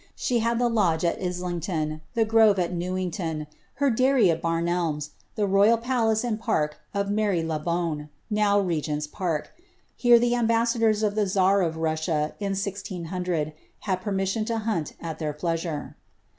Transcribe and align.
She 0.15 0.39
had 0.39 0.57
the 0.57 0.67
Lodge 0.67 1.05
at 1.05 1.19
Islinflon, 1.21 2.01
the 2.15 2.25
Grofe 2.25 2.57
at 2.57 2.71
A'ewiflglon, 2.73 3.45
her 3.75 3.91
Dairy 3.91 4.31
at 4.31 4.41
Bariielnis, 4.41 4.63
anil 4.65 5.09
the 5.35 5.45
royal 5.45 5.77
palact 5.77 6.23
and 6.23 6.39
park 6.39 6.79
of 6.91 7.11
Mary 7.11 7.43
la 7.43 7.59
Bonne, 7.59 8.09
now 8.27 8.59
Regent's 8.59 9.05
Park; 9.05 9.53
here 9.95 10.17
the 10.17 10.31
ambassadora 10.33 11.03
of 11.03 11.13
the 11.13 11.27
czar 11.27 11.61
of 11.61 11.77
Russia, 11.77 12.33
in 12.39 12.53
1600, 12.53 13.53
had 13.81 14.01
permission 14.01 14.43
to 14.45 14.57
hunt 14.57 14.95
at 14.99 15.19
their 15.19 15.33
pleasure. 15.33 15.95